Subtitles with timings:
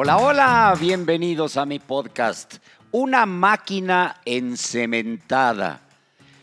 [0.00, 2.58] Hola, hola, bienvenidos a mi podcast.
[2.92, 5.80] Una máquina encementada.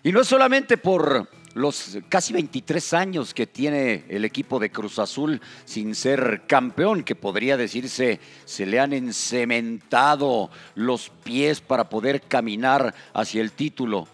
[0.04, 4.99] Y no es solamente por los casi 23 años que tiene el equipo de Cruz
[4.99, 12.23] Azul sin ser campeón, que podría decirse se le han encementado los pies para poder
[12.23, 14.05] caminar hacia el título.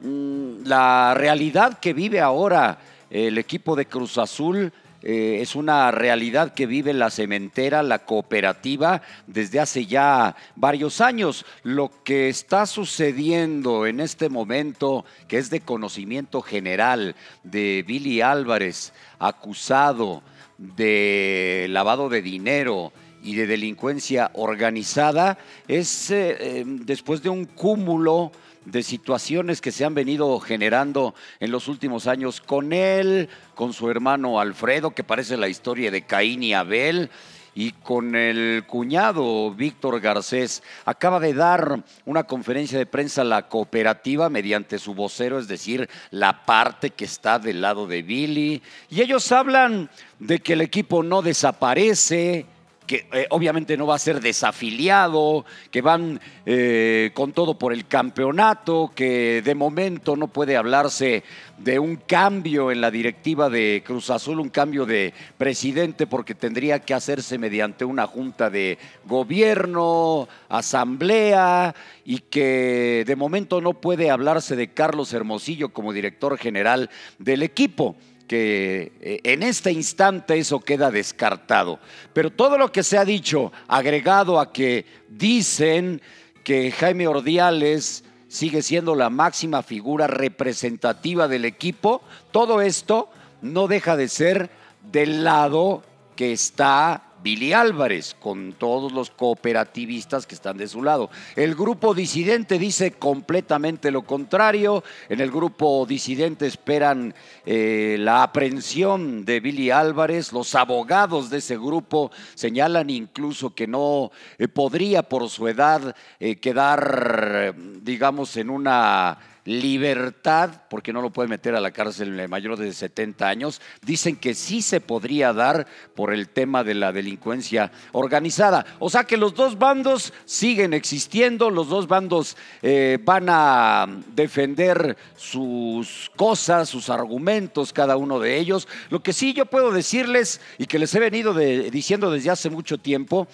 [0.00, 2.78] Mm, la realidad que vive ahora
[3.10, 4.72] el equipo de Cruz Azul
[5.08, 11.46] eh, es una realidad que vive la cementera, la cooperativa, desde hace ya varios años.
[11.62, 18.92] Lo que está sucediendo en este momento, que es de conocimiento general de Billy Álvarez,
[19.20, 20.24] acusado
[20.58, 28.30] de lavado de dinero, y de delincuencia organizada es eh, eh, después de un cúmulo
[28.66, 33.88] de situaciones que se han venido generando en los últimos años con él, con su
[33.90, 37.08] hermano Alfredo, que parece la historia de Caín y Abel,
[37.54, 40.62] y con el cuñado Víctor Garcés.
[40.84, 45.88] Acaba de dar una conferencia de prensa a la cooperativa mediante su vocero, es decir,
[46.10, 48.62] la parte que está del lado de Billy.
[48.90, 52.44] Y ellos hablan de que el equipo no desaparece,
[52.86, 57.86] que eh, obviamente no va a ser desafiliado, que van eh, con todo por el
[57.86, 61.24] campeonato, que de momento no puede hablarse
[61.58, 66.80] de un cambio en la directiva de Cruz Azul, un cambio de presidente, porque tendría
[66.80, 74.54] que hacerse mediante una junta de gobierno, asamblea, y que de momento no puede hablarse
[74.54, 77.96] de Carlos Hermosillo como director general del equipo
[78.26, 81.78] que eh, en este instante eso queda descartado.
[82.12, 86.00] Pero todo lo que se ha dicho, agregado a que dicen
[86.44, 92.02] que Jaime Ordiales sigue siendo la máxima figura representativa del equipo,
[92.32, 93.08] todo esto
[93.42, 94.50] no deja de ser
[94.82, 95.82] del lado
[96.16, 101.10] que está Billy Álvarez, con todos los cooperativistas que están de su lado.
[101.34, 104.84] El grupo disidente dice completamente lo contrario.
[105.08, 110.32] En el grupo disidente esperan eh, la aprehensión de Billy Álvarez.
[110.32, 116.36] Los abogados de ese grupo señalan incluso que no eh, podría por su edad eh,
[116.36, 122.72] quedar, digamos, en una libertad, porque no lo puede meter a la cárcel mayor de
[122.72, 128.66] 70 años, dicen que sí se podría dar por el tema de la delincuencia organizada.
[128.78, 134.96] O sea que los dos bandos siguen existiendo, los dos bandos eh, van a defender
[135.16, 138.68] sus cosas, sus argumentos, cada uno de ellos.
[138.90, 142.78] Lo que sí yo puedo decirles y que les he venido diciendo desde hace mucho
[142.78, 143.28] tiempo,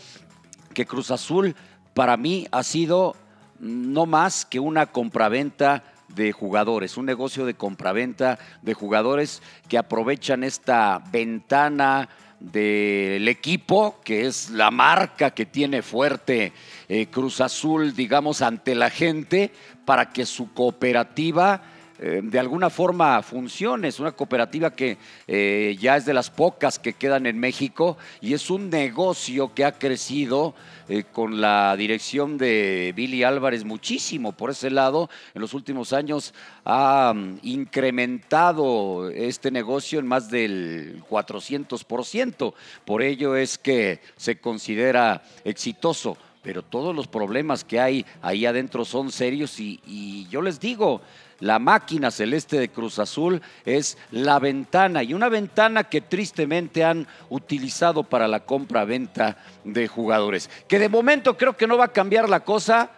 [0.74, 1.54] que Cruz Azul
[1.94, 3.16] para mí ha sido
[3.58, 10.44] no más que una compraventa de jugadores, un negocio de compraventa de jugadores que aprovechan
[10.44, 12.08] esta ventana
[12.40, 16.52] del equipo, que es la marca que tiene fuerte
[16.88, 19.52] eh, Cruz Azul, digamos, ante la gente,
[19.84, 21.62] para que su cooperativa
[21.98, 23.88] eh, de alguna forma funcione.
[23.88, 28.34] Es una cooperativa que eh, ya es de las pocas que quedan en México y
[28.34, 30.54] es un negocio que ha crecido
[30.88, 35.10] eh, con la dirección de Billy Álvarez muchísimo por ese lado.
[35.34, 42.54] En los últimos años ha mm, incrementado este negocio en más del 400%.
[42.84, 48.84] Por ello es que se considera exitoso pero todos los problemas que hay ahí adentro
[48.84, 51.00] son serios y, yo les digo,
[51.38, 57.06] la máquina celeste de Cruz Azul es la ventana y una ventana que tristemente han
[57.30, 60.50] utilizado para la compra-venta de jugadores.
[60.68, 62.90] Que de momento creo que no va a cambiar la cosa,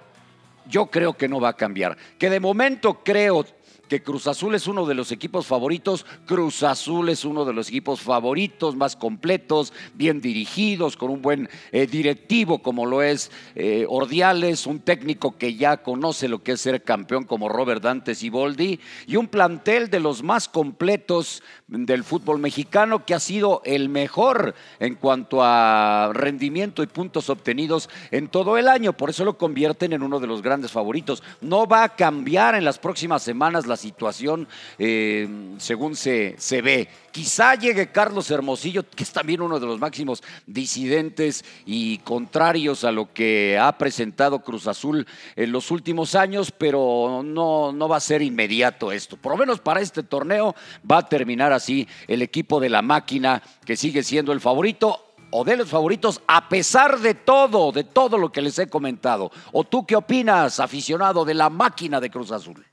[0.67, 1.97] yo creo que no va a cambiar.
[2.19, 3.45] Que de momento creo
[3.89, 7.69] que Cruz Azul es uno de los equipos favoritos, Cruz Azul es uno de los
[7.69, 13.87] equipos favoritos, más completos, bien dirigidos, con un buen eh, directivo como lo es eh,
[13.89, 18.31] Ordiales, un técnico que ya conoce lo que es ser campeón como Robert Dantes y
[18.31, 23.89] Boldi, y un plantel de los más completos del fútbol mexicano que ha sido el
[23.89, 29.39] mejor en cuanto a rendimiento y puntos obtenidos en todo el año, por eso lo
[29.39, 31.23] convierten en uno de los grandes favoritos.
[31.41, 34.49] No va a cambiar en las próximas semanas situación
[34.79, 36.89] eh, según se, se ve.
[37.13, 42.91] Quizá llegue Carlos Hermosillo, que es también uno de los máximos disidentes y contrarios a
[42.91, 45.07] lo que ha presentado Cruz Azul
[45.37, 49.17] en los últimos años, pero no, no va a ser inmediato esto.
[49.17, 50.55] Por lo menos para este torneo
[50.91, 55.45] va a terminar así el equipo de la máquina, que sigue siendo el favorito o
[55.45, 59.33] de los favoritos a pesar de todo, de todo lo que les he comentado.
[59.53, 62.65] ¿O tú qué opinas, aficionado de la máquina de Cruz Azul?